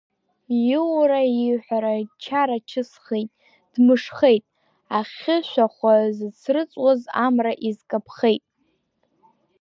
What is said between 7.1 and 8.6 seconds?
амра изкаԥхеит.